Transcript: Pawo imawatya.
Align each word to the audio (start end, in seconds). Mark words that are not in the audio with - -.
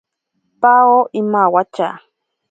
Pawo 0.61 0.99
imawatya. 1.21 1.89